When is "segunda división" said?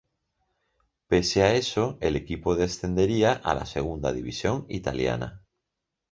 3.67-4.65